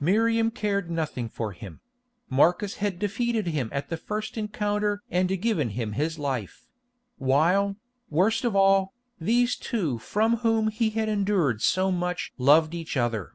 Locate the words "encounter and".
4.36-5.40